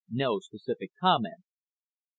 [0.09, 1.43] NO SPECIFIC COMMENT Q.